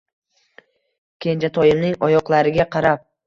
[1.25, 3.07] Kenjatoyimning oyoqlariga qarab